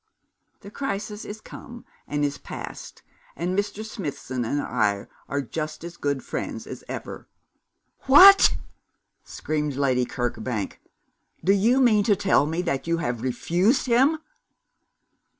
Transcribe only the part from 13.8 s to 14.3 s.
him?'